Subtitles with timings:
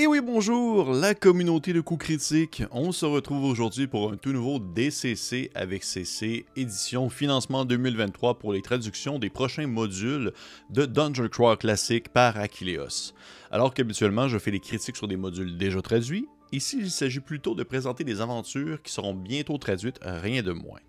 [0.00, 2.62] Et oui, bonjour, la communauté de coups critiques.
[2.70, 8.54] On se retrouve aujourd'hui pour un tout nouveau DCC avec CC, édition financement 2023 pour
[8.54, 10.32] les traductions des prochains modules
[10.70, 13.12] de Dungeon Crawl Classic par Achilleos.
[13.50, 17.54] Alors qu'habituellement, je fais des critiques sur des modules déjà traduits, ici il s'agit plutôt
[17.54, 20.80] de présenter des aventures qui seront bientôt traduites, rien de moins.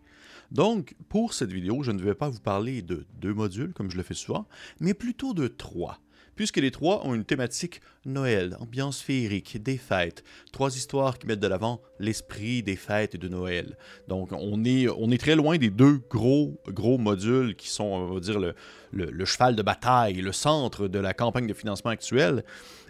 [0.51, 3.97] Donc, pour cette vidéo, je ne vais pas vous parler de deux modules, comme je
[3.97, 4.47] le fais souvent,
[4.79, 5.99] mais plutôt de trois
[6.41, 11.39] puisque les trois ont une thématique Noël, ambiance féerique, des fêtes, trois histoires qui mettent
[11.39, 13.77] de l'avant l'esprit des fêtes de Noël.
[14.07, 18.13] Donc on est, on est très loin des deux gros, gros modules qui sont, on
[18.15, 18.55] va dire, le,
[18.91, 22.43] le, cheval de bataille, le centre de la campagne de financement actuelle.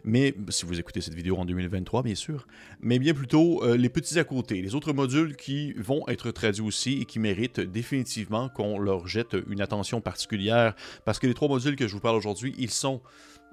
[0.05, 2.47] Mais si vous écoutez cette vidéo en 2023, bien sûr,
[2.79, 6.65] mais bien plutôt euh, les petits à côté, les autres modules qui vont être traduits
[6.65, 11.49] aussi et qui méritent définitivement qu'on leur jette une attention particulière parce que les trois
[11.49, 13.01] modules que je vous parle aujourd'hui, ils sont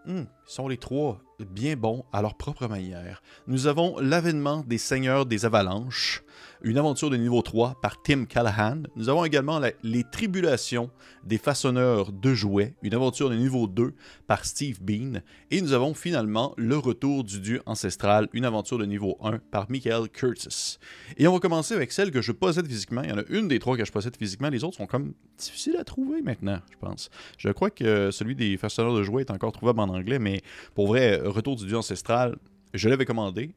[0.08, 3.22] Hmm, ils sont les trois bien bons à leur propre manière.
[3.46, 6.24] Nous avons l'avènement des Seigneurs des Avalanches,
[6.62, 8.82] une aventure de niveau 3 par Tim Callahan.
[8.96, 10.90] Nous avons également les Tribulations
[11.24, 13.94] des Façonneurs de Jouets, une aventure de niveau 2
[14.26, 15.20] par Steve Bean.
[15.50, 19.70] Et nous avons finalement Le Retour du Dieu Ancestral, une aventure de niveau 1 par
[19.70, 20.78] Michael Curtis.
[21.16, 23.02] Et on va commencer avec celle que je possède physiquement.
[23.02, 25.12] Il y en a une des trois que je possède physiquement, les autres sont comme
[25.36, 27.10] difficiles à trouver maintenant, je pense.
[27.36, 30.37] Je crois que celui des Façonneurs de Jouets est encore trouvable en anglais, mais
[30.74, 32.36] pour vrai, Retour du Dieu Ancestral,
[32.74, 33.50] je l'avais commandé.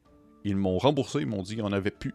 [0.44, 2.14] Ils m'ont remboursé, ils m'ont dit en avait plus.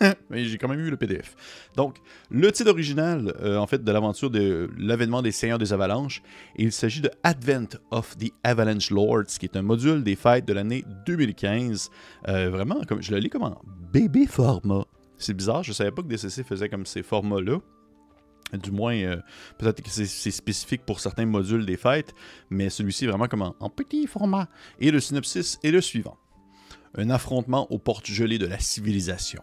[0.30, 1.34] Mais j'ai quand même eu le PDF.
[1.76, 1.98] Donc,
[2.30, 6.22] le titre original, euh, en fait, de l'aventure de l'avènement des Seigneurs des Avalanches,
[6.56, 10.52] il s'agit de Advent of the Avalanche Lords, qui est un module des fêtes de
[10.52, 11.90] l'année 2015.
[12.28, 13.60] Euh, vraiment, je le lis comme en
[13.92, 14.84] bébé format.
[15.18, 17.58] C'est bizarre, je ne savais pas que DCC faisait comme ces formats-là.
[18.52, 19.16] Du moins, euh,
[19.58, 22.14] peut-être que c'est spécifique pour certains modules des fêtes,
[22.50, 24.48] mais celui-ci vraiment comme en, petit format.
[24.78, 26.18] Et le synopsis est le suivant.
[26.96, 29.42] Un affrontement aux portes gelées de la civilisation.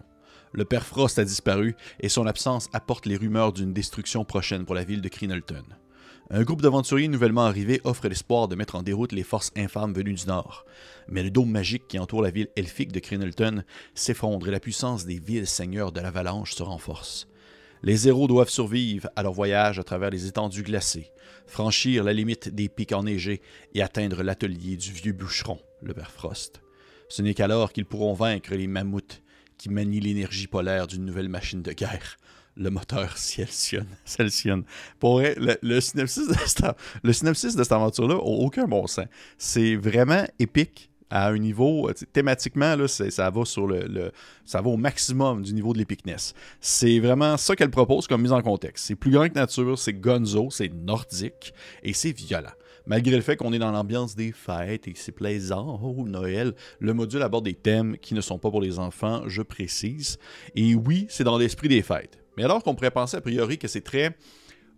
[0.52, 4.75] Le père Frost a disparu et son absence apporte les rumeurs d'une destruction prochaine pour
[4.75, 5.64] la ville de Crinelton.
[6.31, 10.14] Un groupe d'aventuriers nouvellement arrivés offre l'espoir de mettre en déroute les forces infâmes venues
[10.14, 10.64] du nord.
[11.08, 13.64] Mais le dôme magique qui entoure la ville elfique de Crinelton
[13.96, 17.28] s'effondre et la puissance des villes seigneurs de l'avalanche se renforce.
[17.81, 21.12] Les héros doivent survivre à leur voyage à travers les étendues glacées,
[21.47, 23.41] franchir la limite des pics enneigés
[23.73, 26.62] et atteindre l'atelier du vieux bûcheron, le père Frost.
[27.07, 29.22] Ce n'est qu'alors qu'ils pourront vaincre les mammouths
[29.57, 32.18] qui manient l'énergie polaire d'une nouvelle machine de guerre,
[32.57, 33.85] le moteur Celsion.
[35.00, 36.66] Pour le, le, synopsis de cette,
[37.01, 39.07] le synopsis de cette aventure-là n'a aucun bon sens.
[39.38, 44.12] C'est vraiment épique à un niveau, euh, thématiquement, là, ça va sur le,
[44.46, 46.34] ça va au maximum du niveau de l'épicness.
[46.59, 48.86] C'est vraiment ça qu'elle propose comme mise en contexte.
[48.86, 51.53] C'est plus grand que nature, c'est gonzo, c'est nordique
[51.84, 52.52] et c'est violent.
[52.86, 56.53] Malgré le fait qu'on est dans l'ambiance des fêtes et que c'est plaisant, oh Noël,
[56.80, 60.18] le module aborde des thèmes qui ne sont pas pour les enfants, je précise.
[60.56, 62.18] Et oui, c'est dans l'esprit des fêtes.
[62.38, 64.16] Mais alors qu'on pourrait penser a priori que c'est très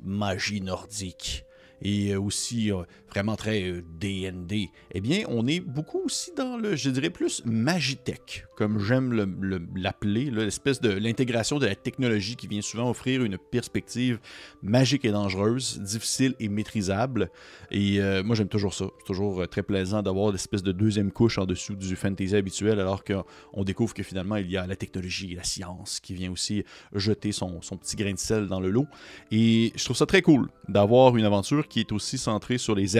[0.03, 1.45] magie nordique,
[1.81, 6.57] et euh, aussi euh, vraiment très DND, euh, eh bien, on est beaucoup aussi dans
[6.57, 12.47] le, je dirais plus Magitech, comme j'aime l'appeler, l'espèce de l'intégration de la technologie qui
[12.47, 14.19] vient souvent offrir une perspective
[14.61, 17.29] magique et dangereuse, difficile et maîtrisable.
[17.69, 18.85] Et moi, j'aime toujours ça.
[18.99, 23.03] C'est toujours très plaisant d'avoir l'espèce de deuxième couche en dessous du fantasy habituel, alors
[23.03, 26.63] qu'on découvre que finalement, il y a la technologie et la science qui vient aussi
[26.93, 28.87] jeter son, petit grain de sel dans le lot.
[29.31, 32.97] Et je trouve ça très cool d'avoir une aventure qui est aussi centré sur les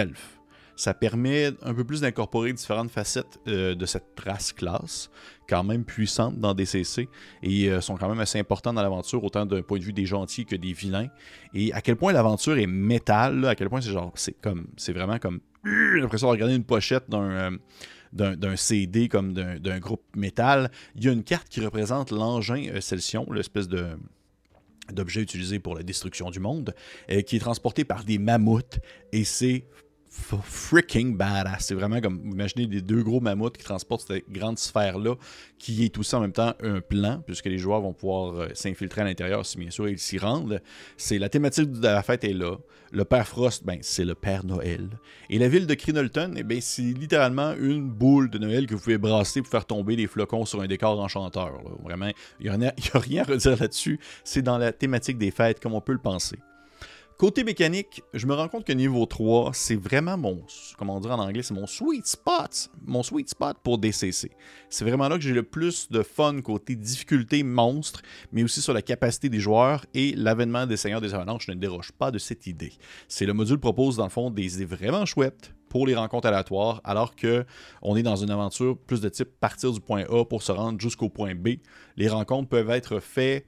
[0.74, 5.10] Ça permet un peu plus d'incorporer différentes facettes euh, de cette race classe,
[5.48, 7.08] quand même puissante dans DCC,
[7.42, 10.06] et euh, sont quand même assez importants dans l'aventure, autant d'un point de vue des
[10.06, 11.08] gentils que des vilains.
[11.52, 14.92] Et à quel point l'aventure est métal, à quel point c'est genre, c'est comme, c'est
[14.92, 17.30] vraiment comme l'impression de regarder une pochette d'un.
[17.30, 17.50] Euh,
[18.14, 23.26] d'un CD comme d'un groupe métal, il y a une carte qui représente l'engin Celsion,
[23.32, 23.96] l'espèce de,
[24.90, 26.74] d'objets utilisés pour la destruction du monde,
[27.10, 28.80] euh, qui est transporté par des mammouths,
[29.12, 29.64] et c'est
[30.12, 31.66] freaking badass.
[31.66, 35.14] C'est vraiment comme, imaginez des deux gros mammouths qui transportent cette grande sphère-là,
[35.58, 39.00] qui est aussi en même temps un plan, puisque les joueurs vont pouvoir euh, s'infiltrer
[39.00, 40.60] à l'intérieur si bien sûr ils s'y rendent.
[40.96, 42.56] C'est la thématique de la fête est là.
[42.92, 44.90] Le Père Frost, ben, c'est le Père Noël.
[45.30, 48.80] Et la ville de Crinolton, eh ben, c'est littéralement une boule de Noël que vous
[48.80, 51.58] pouvez brasser pour faire tomber des flocons sur un décor enchanteur.
[51.82, 53.98] Vraiment, il n'y a, rien à redire là-dessus.
[54.24, 56.36] C'est dans la thématique des fêtes, comme on peut le penser.
[57.18, 60.44] Côté mécanique, je me rends compte que niveau 3, c'est vraiment mon,
[60.76, 64.30] comment dire en anglais, c'est mon sweet spot, mon sweet spot pour DCC.
[64.68, 68.72] C'est vraiment là que j'ai le plus de fun côté difficulté monstre, mais aussi sur
[68.72, 72.46] la capacité des joueurs et l'avènement des Seigneurs des Avalanches ne déroge pas de cette
[72.46, 72.72] idée.
[73.08, 76.82] C'est le module propose dans le fond des idées vraiment chouettes, pour les rencontres aléatoires,
[76.84, 77.46] alors que
[77.80, 80.78] on est dans une aventure plus de type partir du point A pour se rendre
[80.78, 81.48] jusqu'au point B.
[81.96, 83.46] Les rencontres peuvent être faites.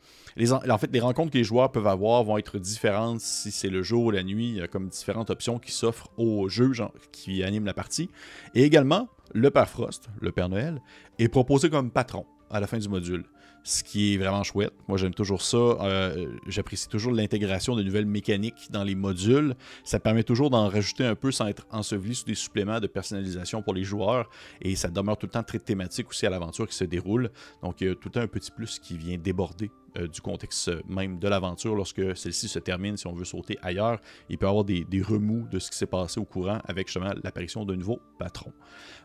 [0.71, 3.82] En fait, les rencontres que les joueurs peuvent avoir vont être différentes si c'est le
[3.82, 4.59] jour ou la nuit.
[4.73, 6.73] Comme différentes options qui s'offrent aux jeux
[7.12, 8.09] qui animent la partie.
[8.55, 10.81] Et également, le Père Frost, le Père Noël,
[11.19, 13.27] est proposé comme patron à la fin du module
[13.64, 14.75] ce qui est vraiment chouette.
[14.88, 15.56] Moi, j'aime toujours ça.
[15.56, 19.56] Euh, j'apprécie toujours l'intégration de nouvelles mécaniques dans les modules.
[19.84, 23.62] Ça permet toujours d'en rajouter un peu sans être enseveli sous des suppléments de personnalisation
[23.62, 24.28] pour les joueurs.
[24.61, 27.31] Et ça demeure tout le temps très thématique aussi à l'aventure qui se déroule.
[27.62, 31.28] Donc, tout le temps un petit plus qui vient déborder euh, du contexte même de
[31.28, 32.96] l'aventure lorsque celle-ci se termine.
[32.96, 35.87] Si on veut sauter ailleurs, il peut y avoir des, remous de ce qui s'est
[35.87, 38.52] passé au courant avec justement l'apparition d'un nouveau patron.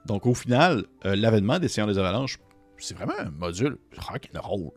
[0.05, 2.39] Donc, au final, euh, l'avènement des Seigneurs des Avalanches
[2.79, 4.71] c'est vraiment un module rock and roll.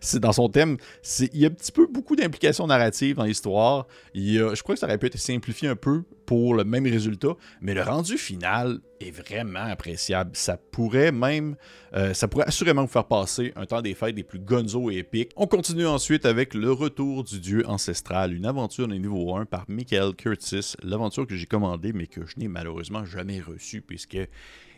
[0.00, 0.76] c'est dans son thème.
[1.20, 3.86] Il y a un petit peu beaucoup d'implications narratives dans l'histoire.
[4.14, 7.72] Je crois que ça aurait pu être simplifié un peu pour le même résultat, mais
[7.72, 10.32] le rendu final est vraiment appréciable.
[10.34, 11.56] Ça pourrait même,
[11.94, 14.96] euh, ça pourrait assurément vous faire passer un temps des fêtes des plus gonzo et
[14.96, 15.30] épiques.
[15.36, 19.64] On continue ensuite avec Le Retour du Dieu ancestral, une aventure de niveau 1 par
[19.68, 24.18] Michael Curtis, l'aventure que j'ai commandée mais que je n'ai malheureusement jamais reçue puisque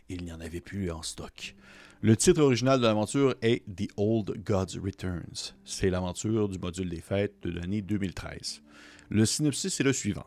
[0.08, 1.54] il n'y en avait plus en stock.
[2.00, 5.56] Le titre original de l'aventure est The Old Gods Returns.
[5.64, 8.62] C'est l'aventure du module des fêtes de l'année 2013.
[9.08, 10.26] Le synopsis est le suivant.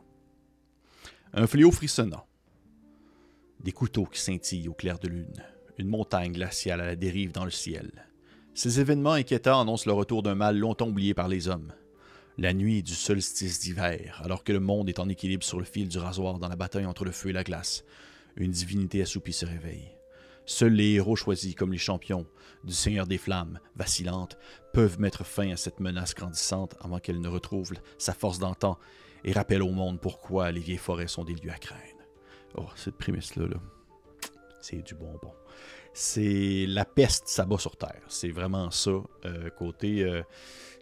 [1.32, 2.26] Un fléau frissonnant.
[3.64, 5.46] Des couteaux qui scintillent au clair de lune.
[5.78, 7.90] Une montagne glaciale à la dérive dans le ciel.
[8.54, 11.72] Ces événements inquiétants annoncent le retour d'un mal longtemps oublié par les hommes.
[12.38, 15.88] La nuit du solstice d'hiver, alors que le monde est en équilibre sur le fil
[15.88, 17.86] du rasoir dans la bataille entre le feu et la glace,
[18.36, 20.01] une divinité assoupie se réveille.
[20.52, 22.26] Seuls les héros choisis comme les champions
[22.66, 24.38] du Seigneur des Flammes, vacillantes,
[24.74, 28.78] peuvent mettre fin à cette menace grandissante avant qu'elle ne retrouve sa force d'antan
[29.24, 31.82] et rappelle au monde pourquoi les vieilles forêts sont des lieux à craindre.
[32.58, 33.46] Oh, cette prémisse-là,
[34.60, 35.32] c'est du bonbon.
[35.94, 38.02] C'est la peste ça bat sur terre.
[38.10, 38.92] C'est vraiment ça,
[39.24, 40.22] euh, côté, euh,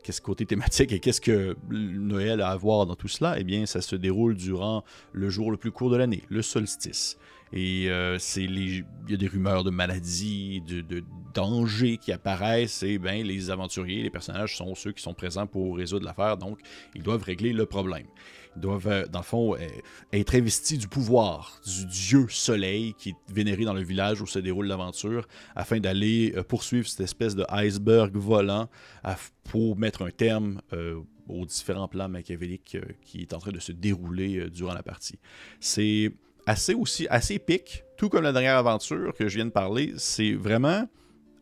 [0.01, 3.39] qu'est-ce côté thématique et qu'est-ce que Noël a à voir dans tout cela?
[3.39, 7.19] Eh bien, ça se déroule durant le jour le plus court de l'année, le solstice.
[7.51, 11.03] Et euh, c'est il y a des rumeurs de maladies, de,
[11.33, 12.83] dangers qui apparaissent.
[12.83, 16.37] Et bien, les aventuriers, les personnages sont ceux qui sont présents pour résoudre l'affaire.
[16.37, 16.59] Donc,
[16.95, 18.07] ils doivent régler le problème.
[18.55, 19.67] Ils doivent, euh, dans le fond, euh,
[20.11, 24.39] être investis du pouvoir du dieu soleil qui est vénéré dans le village où se
[24.39, 28.69] déroule l'aventure afin d'aller poursuivre cette espèce de iceberg volant
[29.43, 30.61] pour mettre un terme
[31.27, 35.19] aux différents plans machiavéliques qui est en train de se dérouler durant la partie.
[35.59, 36.11] C'est
[36.49, 39.93] assez aussi, assez épique, tout comme la dernière aventure que je viens de parler.
[39.97, 40.89] C'est vraiment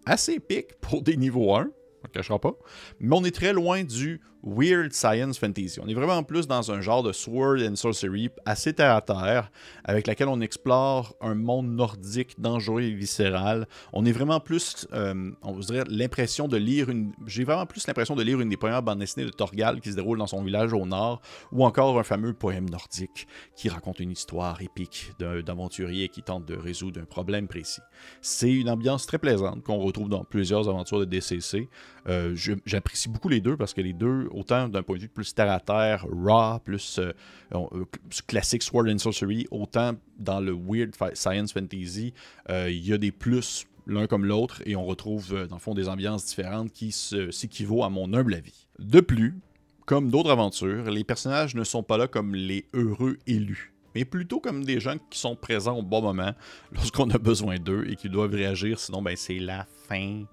[0.06, 2.56] assez épique pour des niveaux 1, on ne cachera pas.
[3.00, 5.80] Mais on est très loin du weird science fantasy.
[5.81, 9.51] On est vraiment plus dans un genre de sword and sorcery assez terre à terre,
[9.84, 13.68] avec laquelle on explore un monde nordique dangereux et viscéral.
[13.94, 17.12] On est vraiment plus, euh, on vous dirait, l'impression de lire une.
[17.25, 19.95] J'ai vraiment plus l'impression de lire une des premières bandes dessinées de Torgal qui se
[19.95, 24.12] déroule dans son village au nord, ou encore un fameux poème nordique qui raconte une
[24.12, 27.81] histoire épique d'un aventurier qui tente de résoudre un problème précis.
[28.22, 31.69] C'est une ambiance très plaisante qu'on retrouve dans plusieurs aventures de DCC.
[32.07, 32.36] Euh,
[32.66, 35.52] j'apprécie beaucoup les deux parce que les deux, autant d'un point de vue plus terre
[35.52, 37.14] à terre, raw, plus euh,
[37.54, 37.86] euh,
[38.28, 42.14] classique Sword and Sorcery, autant dans le weird science fantasy,
[42.50, 45.88] il y a des plus l'un comme l'autre et on retrouve dans le fond des
[45.88, 48.68] ambiances différentes qui s'équivaut à mon humble avis.
[48.80, 49.40] De plus,
[49.86, 54.40] comme d'autres aventures, les personnages ne sont pas là comme les heureux élus mais plutôt
[54.40, 56.34] comme des gens qui sont présents au bon moment
[56.72, 60.26] lorsqu'on a besoin d'eux et qui doivent réagir, sinon ben, c'est la fin.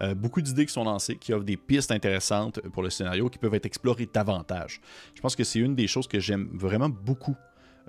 [0.00, 3.38] Euh, beaucoup d'idées qui sont lancées, qui offrent des pistes intéressantes pour le scénario, qui
[3.38, 4.80] peuvent être explorées davantage.
[5.14, 7.36] Je pense que c'est une des choses que j'aime vraiment beaucoup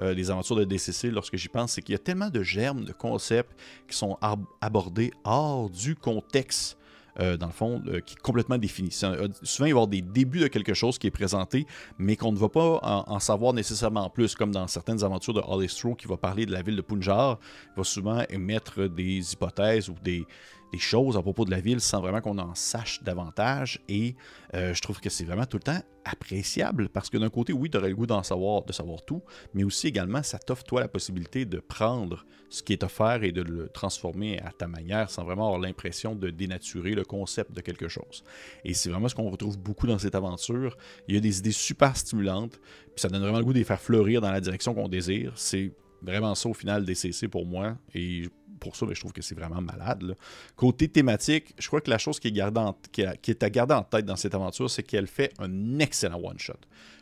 [0.01, 2.85] euh, des aventures de DCC lorsque j'y pense, c'est qu'il y a tellement de germes,
[2.85, 3.51] de concepts
[3.87, 4.17] qui sont
[4.61, 6.77] abordés hors du contexte
[7.19, 8.91] euh, dans le fond, qui est complètement défini.
[8.91, 11.65] souvent, il va y avoir des débuts de quelque chose qui est présenté,
[11.97, 15.67] mais qu'on ne va pas en, savoir nécessairement plus, comme dans certaines aventures de Holly
[15.97, 19.95] qui va parler de la ville de Punjar, il va souvent émettre des hypothèses ou
[20.01, 20.25] des,
[20.71, 23.79] des choses à propos de la ville sans vraiment qu'on en sache davantage.
[23.87, 24.15] Et
[24.53, 27.69] euh, je trouve que c'est vraiment tout le temps appréciable parce que d'un côté, oui,
[27.69, 29.21] tu aurais le goût d'en savoir, de savoir tout,
[29.53, 33.31] mais aussi également, ça t'offre toi la possibilité de prendre ce qui est offert et
[33.31, 37.61] de le transformer à ta manière sans vraiment avoir l'impression de dénaturer le concept de
[37.61, 38.23] quelque chose.
[38.65, 40.77] Et c'est vraiment ce qu'on retrouve beaucoup dans cette aventure.
[41.07, 43.63] Il y a des idées super stimulantes, puis ça donne vraiment le goût de les
[43.63, 45.33] faire fleurir dans la direction qu'on désire.
[45.35, 45.71] C'est
[46.01, 47.77] vraiment ça au final des CC pour moi.
[47.93, 50.15] Et pour ça, mais je trouve que c'est vraiment malade.
[50.55, 54.35] Côté thématique, je crois que la chose qui est, à garder en tête dans cette
[54.35, 56.53] aventure, c'est qu'elle fait un excellent one-shot.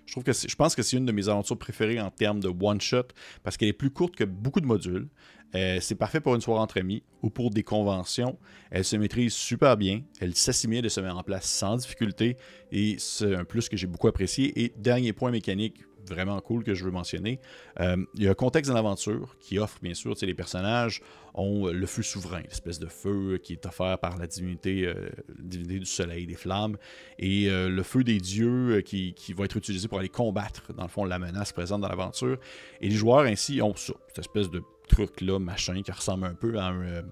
[0.06, 3.08] Je pense que c'est une de mes aventures préférées en termes de one-shot
[3.44, 5.10] parce qu'elle est plus courte que beaucoup de modules.
[5.56, 8.38] Euh, c'est parfait pour une soirée entre amis ou pour des conventions.
[8.70, 10.02] Elle se maîtrise super bien.
[10.20, 12.38] Elle s'assimile et se met en place sans difficulté.
[12.72, 14.62] Et c'est un plus que j'ai beaucoup apprécié.
[14.62, 17.40] Et dernier point mécanique, vraiment cool que je veux mentionner.
[17.80, 21.02] Euh, il y a un contexte dans l'aventure qui offre, bien sûr, les personnages
[21.34, 25.86] ont le feu souverain, l'espèce de feu qui est offert par la divinité, euh, du
[25.86, 26.78] soleil, des flammes,
[27.20, 30.90] et euh, le feu des dieux qui, va être utilisé pour aller combattre, dans le
[30.90, 32.38] fond, la menace présente dans l'aventure.
[32.82, 36.58] Et les joueurs ainsi ont ça, cette espèce de truc-là, machin, qui ressemble un peu
[36.58, 37.04] à un,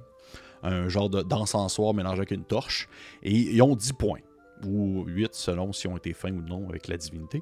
[0.64, 2.90] un genre d'encensoir mélangé avec une torche.
[3.22, 4.20] Et ils ont 10 points
[4.66, 7.42] ou 8 selon si ont été fins ou non avec la divinité.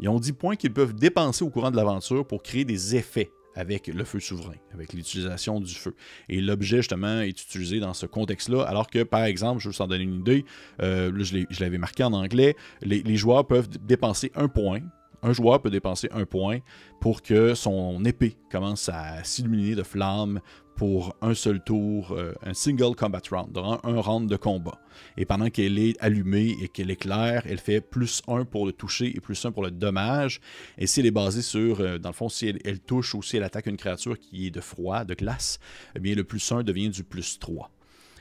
[0.00, 3.30] Ils ont 10 points qu'ils peuvent dépenser au courant de l'aventure pour créer des effets
[3.54, 5.94] avec le feu souverain, avec l'utilisation du feu.
[6.28, 9.82] Et l'objet, justement, est utilisé dans ce contexte-là, alors que, par exemple, je vais vous
[9.82, 10.44] en donner une idée,
[10.80, 14.80] euh, je l'avais marqué en anglais, les, les, joueurs peuvent dépenser un point.
[15.22, 16.58] Un joueur peut dépenser un point
[17.00, 20.40] pour que son épée commence à s'illuminer de flammes
[20.76, 24.80] pour un seul tour, euh, un single combat round, un round de combat.
[25.16, 29.16] Et pendant qu'elle est allumée et qu'elle éclaire, elle fait plus 1 pour le toucher
[29.16, 30.40] et plus 1 pour le dommage.
[30.78, 33.36] Et si elle est basée sur, euh, dans le fond, si elle, touche ou si
[33.36, 35.58] elle attaque une créature qui est de froid, de glace,
[35.96, 37.70] eh bien le plus 1 devient du plus 3.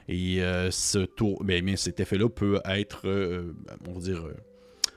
[0.07, 3.07] Et euh, ce tour, bien, cet effet-là peut être,
[3.87, 4.23] on va dire,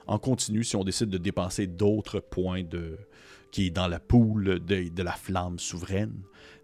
[0.06, 2.98] en continu si on décide de dépenser d'autres points de,
[3.50, 6.14] qui est dans la poule de, la flamme souveraine.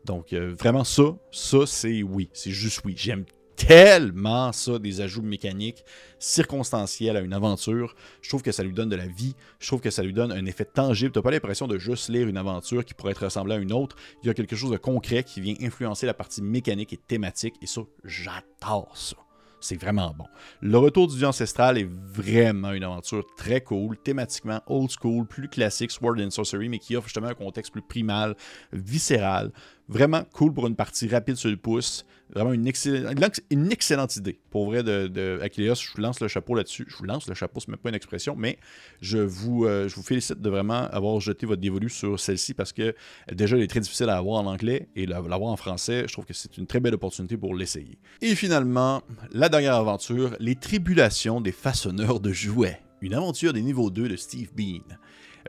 [0.05, 2.31] Donc, euh, vraiment, ça, ça, c'est oui.
[2.33, 2.95] C'est juste oui.
[2.97, 5.85] J'aime tellement ça, des ajouts mécaniques
[6.19, 7.95] circonstanciels à une aventure.
[8.23, 9.35] Je trouve que ça lui donne de la vie.
[9.59, 11.13] Je trouve que ça lui donne un effet tangible.
[11.13, 13.73] Tu n'as pas l'impression de juste lire une aventure qui pourrait être ressemblée à une
[13.73, 13.97] autre.
[14.23, 17.55] Il y a quelque chose de concret qui vient influencer la partie mécanique et thématique.
[17.63, 19.17] Et ça, j'adore ça.
[19.61, 20.25] C'est vraiment bon.
[20.63, 25.49] Le retour du dieu ancestral est vraiment une aventure très cool, thématiquement old school, plus
[25.49, 28.37] classique, Sword and Sorcery, mais qui offre justement un contexte plus primal,
[28.73, 29.53] viscéral.
[29.91, 32.07] Vraiment cool pour une partie rapide sur le pouce.
[32.33, 34.39] Vraiment une, excellente idée.
[34.51, 36.87] Pour vrai, de, je vous lance le chapeau là-dessus.
[36.89, 38.59] Je vous lance le chapeau, c'est même pas une expression, mais
[39.01, 42.73] je vous, euh, je vous félicite de vraiment avoir jeté votre dévolu sur celle-ci parce
[42.73, 42.95] que
[43.33, 46.25] déjà, elle est très difficile à avoir en anglais et l'avoir en français, je trouve
[46.25, 47.99] que c'est une très belle opportunité pour l'essayer.
[48.23, 52.81] Et finalement, la dernière aventure, Les tribulations des façonneurs de jouets.
[53.01, 54.85] Une aventure des niveaux 2 de Steve Bean.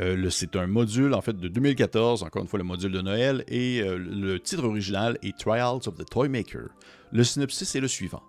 [0.02, 3.44] Euh, c'est un module en fait de 2014, encore une fois le module de Noël,
[3.48, 6.70] et euh, le titre original est Trials of the Toy Maker.
[7.12, 8.24] Le synopsis est le suivant.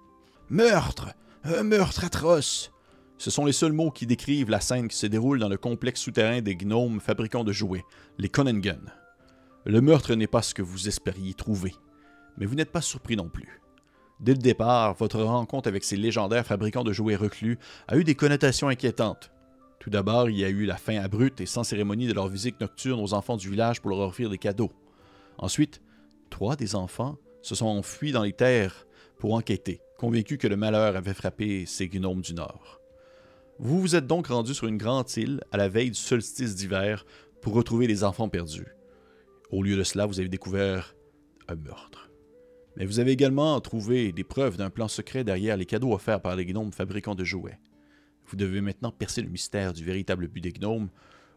[0.51, 1.15] Meurtre
[1.45, 2.73] Un meurtre atroce
[3.17, 6.01] Ce sont les seuls mots qui décrivent la scène qui se déroule dans le complexe
[6.01, 7.85] souterrain des gnomes fabricants de jouets,
[8.19, 8.81] les Conengun.
[9.65, 11.75] Le meurtre n'est pas ce que vous espériez trouver,
[12.37, 13.63] mais vous n'êtes pas surpris non plus.
[14.21, 18.15] Dès le départ, votre rencontre avec ces légendaires fabricants de jouets reclus a eu des
[18.15, 19.33] connotations inquiétantes.
[19.83, 22.61] Tout d'abord, il y a eu la fin abrupte et sans cérémonie de leur visite
[22.61, 24.71] nocturne aux enfants du village pour leur offrir des cadeaux.
[25.39, 25.83] Ensuite,
[26.31, 28.87] trois des enfants se sont enfuis dans les terres
[29.19, 32.81] pour enquêter, convaincus que le malheur avait frappé ces gnomes du Nord.
[33.59, 37.05] Vous vous êtes donc rendu sur une grande île à la veille du solstice d'hiver
[37.41, 38.77] pour retrouver les enfants perdus.
[39.51, 40.95] Au lieu de cela, vous avez découvert
[41.49, 42.09] un meurtre.
[42.77, 46.37] Mais vous avez également trouvé des preuves d'un plan secret derrière les cadeaux offerts par
[46.37, 47.59] les gnomes fabricants de jouets.
[48.33, 50.89] Vous devez maintenant percer le mystère du véritable but des gnomes,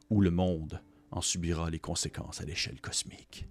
[0.10, 0.80] ou le monde
[1.12, 3.48] en subira les conséquences à l'échelle cosmique.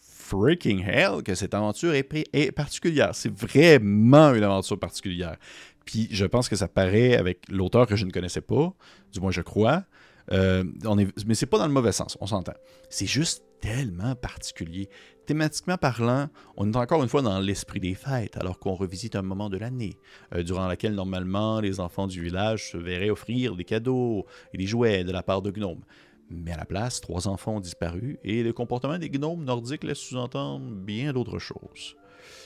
[0.00, 3.16] Freaking hell que cette aventure est, particulière.
[3.16, 5.36] C'est vraiment une aventure particulière.
[5.84, 8.72] Puis je pense que ça paraît avec l'auteur que je ne connaissais pas,
[9.12, 9.84] du moins je crois.
[10.30, 12.54] Euh, on est, mais c'est pas dans le mauvais sens, on s'entend.
[12.90, 14.88] C'est juste tellement particulier.
[15.26, 19.22] Thématiquement parlant, on est encore une fois dans l'esprit des fêtes, alors qu'on revisite un
[19.22, 19.98] moment de l'année,
[20.34, 24.66] euh, durant laquelle normalement les enfants du village se verraient offrir des cadeaux et des
[24.66, 25.82] jouets de la part de gnomes.
[26.30, 29.98] Mais à la place, trois enfants ont disparu et le comportement des gnomes nordiques laisse
[29.98, 31.96] sous-entendre bien d'autres choses.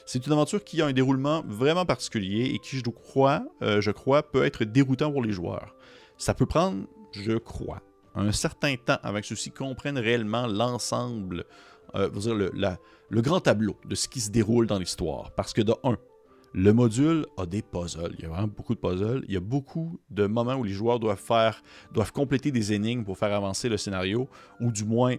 [0.05, 3.91] C'est une aventure qui a un déroulement vraiment particulier et qui, je crois, euh, je
[3.91, 5.75] crois, peut être déroutant pour les joueurs.
[6.19, 7.83] Ça peut prendre, je crois,
[8.15, 11.45] un certain temps avant que ceux-ci comprennent réellement l'ensemble,
[11.95, 12.51] euh, le,
[13.11, 15.33] le, grand tableau de ce qui se déroule dans l'histoire.
[15.33, 15.97] Parce que de un,
[16.53, 18.15] le module a des puzzles.
[18.19, 19.25] Il y a vraiment beaucoup de puzzles.
[19.29, 21.63] Il y a beaucoup de moments où les joueurs doivent faire,
[21.93, 24.29] doivent compléter des énigmes pour faire avancer le scénario,
[24.61, 25.17] ou du moins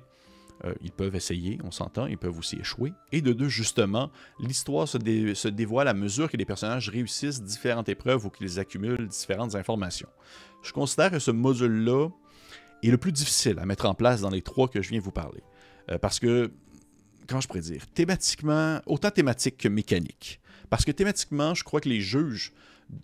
[0.65, 2.93] euh, ils peuvent essayer, on s'entend, ils peuvent aussi échouer.
[3.11, 4.97] Et de deux, justement, l'histoire se,
[5.33, 10.09] se, dévoile à mesure que les personnages réussissent différentes épreuves ou qu'ils accumulent différentes informations.
[10.61, 12.09] Je considère que ce module-là
[12.89, 15.11] est le plus difficile à mettre en place dans les trois que je viens vous
[15.11, 15.41] parler.
[15.89, 16.51] Euh, parce que
[17.27, 20.41] comment je pourrais dire, thématiquement, autant thématique que mécanique.
[20.69, 22.53] Parce que thématiquement, je crois que les juges,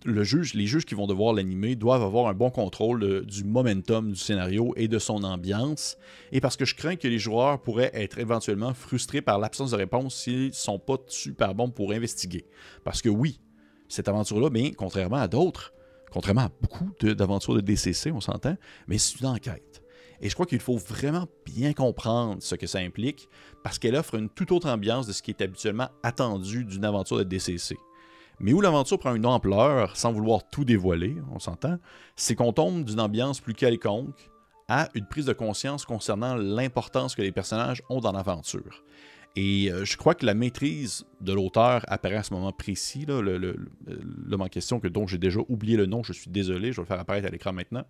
[0.04, 4.12] le juge, les juges qui vont devoir l'animer doivent avoir un bon contrôle du momentum
[4.12, 5.96] du scénario et de son ambiance.
[6.32, 9.76] Et parce que je crains que les joueurs pourraient être éventuellement frustrés par l'absence de
[9.76, 12.46] réponse s'ils ne sont pas super bons pour investiguer.
[12.84, 13.40] Parce que oui,
[13.88, 15.72] cette aventure-là, contrairement à d'autres,
[16.10, 19.82] contrairement à beaucoup d'aventures de, DCC, on s'entend, mais c'est une enquête.
[20.20, 23.28] Et je crois qu'il faut vraiment bien comprendre ce que ça implique
[23.62, 27.18] parce qu'elle offre une toute autre ambiance de ce qui est habituellement attendu d'une aventure
[27.18, 27.76] de DCC.
[28.40, 31.78] Mais où l'aventure prend une ampleur, sans vouloir tout dévoiler, on s'entend,
[32.16, 34.30] c'est qu'on tombe d'une ambiance plus quelconque
[34.68, 38.84] à une prise de conscience concernant l'importance que les personnages ont dans l'aventure.
[39.36, 43.20] Et euh, je crois que la maîtrise de l'auteur apparaît à ce moment précis, là,
[43.20, 46.82] l'homme en question, que, dont j'ai déjà oublié le nom, je suis désolé, je vais
[46.82, 47.84] le faire apparaître à l'écran maintenant.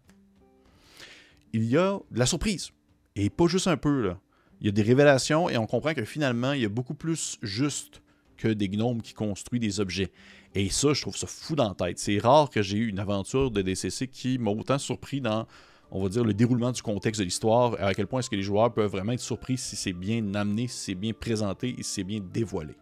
[1.52, 2.70] Il y a de la surprise.
[3.16, 4.12] Et pas juste un peu.
[4.60, 7.38] Il y a des révélations et on comprend que finalement, il y a beaucoup plus
[7.42, 8.02] juste
[8.36, 10.12] que des gnomes qui construisent des objets.
[10.54, 11.98] Et ça, je trouve ça fou dans la tête.
[11.98, 15.46] C'est rare que j'ai eu une aventure de DCC qui m'a autant surpris dans,
[15.90, 18.42] on va dire, le déroulement du contexte de l'histoire, à quel point est-ce que les
[18.42, 21.94] joueurs peuvent vraiment être surpris si c'est bien amené, si c'est bien présenté et si
[21.94, 22.74] c'est bien dévoilé.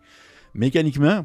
[0.54, 1.24] Mécaniquement,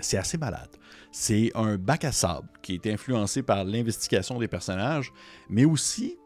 [0.00, 0.70] c'est assez malade.
[1.10, 5.12] C'est un bac à sable qui est influencé par l'investigation des personnages,
[5.48, 6.16] mais aussi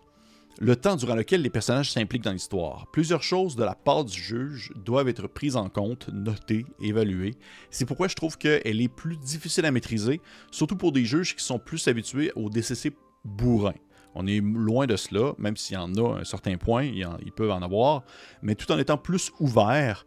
[0.58, 2.86] le temps durant lequel les personnages s'impliquent dans l'histoire.
[2.90, 7.34] Plusieurs choses de la part du juge doivent être prises en compte, notées, évaluées.
[7.70, 11.44] C'est pourquoi je trouve qu'elle est plus difficile à maîtriser, surtout pour des juges qui
[11.44, 12.92] sont plus habitués au DCC
[13.24, 13.74] bourrin.
[14.18, 17.50] On est loin de cela, même s'il y en a un certain point, ils peuvent
[17.50, 18.02] en avoir,
[18.40, 20.06] mais tout en étant plus ouvert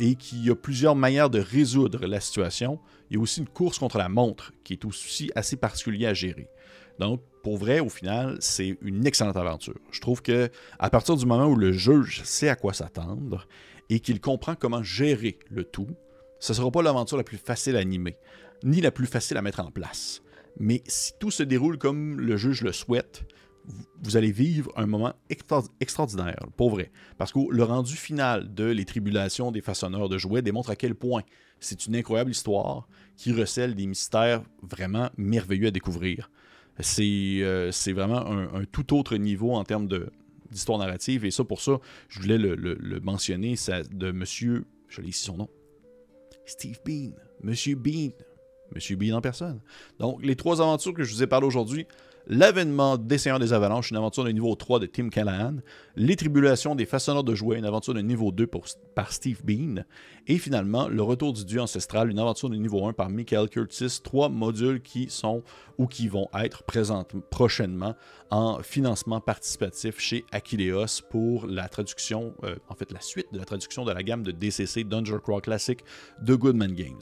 [0.00, 2.80] et qu'il y a plusieurs manières de résoudre la situation.
[3.08, 6.14] Il y a aussi une course contre la montre qui est aussi assez particulier à
[6.14, 6.48] gérer.
[6.98, 9.78] Donc, pour vrai, au final, c'est une excellente aventure.
[9.92, 13.46] Je trouve que à partir du moment où le juge sait à quoi s'attendre
[13.90, 15.88] et qu'il comprend comment gérer le tout,
[16.40, 18.16] ce ne sera pas l'aventure la plus facile à animer,
[18.64, 20.22] ni la plus facile à mettre en place.
[20.58, 23.24] Mais si tout se déroule comme le juge le souhaite,
[24.02, 25.14] vous allez vivre un moment
[25.80, 26.90] extraordinaire, pour vrai.
[27.18, 30.94] Parce que le rendu final de Les Tribulations des façonneurs de jouets démontre à quel
[30.94, 31.22] point
[31.60, 36.30] c'est une incroyable histoire qui recèle des mystères vraiment merveilleux à découvrir.
[36.98, 39.88] Euh, c'est vraiment un, tout autre niveau en termes
[40.50, 41.24] d'histoire narrative.
[41.24, 45.36] Et ça, pour ça, je voulais le, mentionner, ça, de monsieur, je l'ai ici son
[45.36, 45.48] nom,
[46.46, 47.12] Steve Bean.
[47.42, 48.10] Monsieur Bean.
[48.74, 49.60] Monsieur Bean en personne.
[49.98, 51.86] Donc, les trois aventures que je vous ai parlé aujourd'hui,
[52.26, 55.56] L'avènement des Seigneurs des Avalanches, une aventure de niveau 3 de Tim Callahan.
[55.96, 58.48] Les Tribulations des Façonneurs de Jouets, une aventure de niveau 2
[58.94, 59.84] par Steve Bean.
[60.26, 64.00] Et finalement, Le Retour du Dieu ancestral, une aventure de niveau 1 par Michael Curtis.
[64.04, 65.42] Trois modules qui sont
[65.78, 67.94] ou qui vont être présents prochainement
[68.30, 73.44] en financement participatif chez Aquileos pour la traduction, euh, en fait la suite de la
[73.44, 75.82] traduction de la gamme de DCC Dungeon Crawl Classic
[76.22, 77.00] de Goodman Games.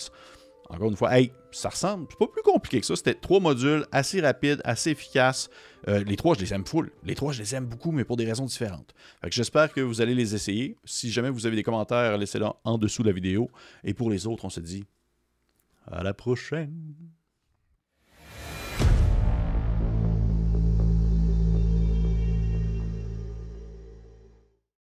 [0.71, 2.95] Encore une fois, hey, ça ressemble, c'est pas plus compliqué que ça.
[2.95, 5.49] C'était trois modules assez rapides, assez efficaces.
[5.89, 6.91] Euh, les trois, je les aime full.
[7.05, 8.95] Les trois, je les aime beaucoup, mais pour des raisons différentes.
[9.31, 10.77] j'espère que vous allez les essayer.
[10.85, 13.51] Si jamais vous avez des commentaires, laissez-les en dessous de la vidéo.
[13.83, 14.85] Et pour les autres, on se dit
[15.87, 16.95] à la prochaine.